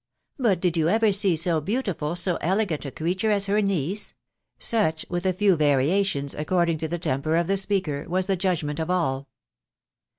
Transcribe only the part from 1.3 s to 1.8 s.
so